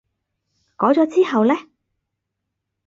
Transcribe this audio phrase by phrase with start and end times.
[0.77, 1.53] 改咗之後呢？